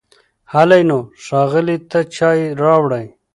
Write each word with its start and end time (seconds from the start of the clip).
هلی 0.53 0.81
نو، 0.89 0.99
ښاغلي 1.25 1.77
ته 1.89 1.99
چای 2.15 2.39
راوړئ! 2.61 3.07